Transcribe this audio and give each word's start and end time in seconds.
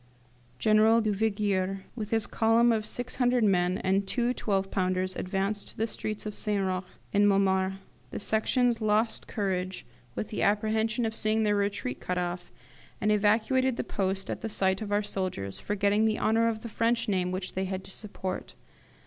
General 0.57 0.99
Duvigier, 0.99 1.83
with 1.95 2.09
his 2.09 2.25
column 2.25 2.71
of 2.71 2.87
six 2.87 3.17
hundred 3.17 3.43
men, 3.43 3.77
and 3.77 4.07
two 4.07 4.33
twelve 4.33 4.71
pounders, 4.71 5.15
advanced 5.15 5.67
to 5.67 5.77
the 5.77 5.85
streets 5.85 6.25
of 6.25 6.35
St. 6.35 6.65
Roch 6.65 6.87
and 7.13 7.27
Montmartre. 7.29 7.77
The 8.09 8.19
Sections 8.19 8.81
lost 8.81 9.27
courage 9.27 9.85
with 10.15 10.29
the 10.29 10.41
apprehension 10.41 11.05
of 11.05 11.15
seeing 11.15 11.43
their 11.43 11.55
retreat 11.55 11.99
cut 11.99 12.17
off, 12.17 12.51
and 12.99 13.11
evacuated 13.11 13.77
the 13.77 13.83
post 13.83 14.31
at 14.31 14.41
the 14.41 14.49
sight 14.49 14.81
of 14.81 14.91
our 14.91 15.03
soldiers, 15.03 15.59
forgetting 15.59 16.05
the 16.05 16.17
honour 16.17 16.47
of 16.47 16.61
the 16.61 16.67
French 16.69 17.07
name 17.07 17.31
which 17.31 17.53
they 17.53 17.65
had 17.65 17.83
to 17.83 17.91
support. 17.91 18.55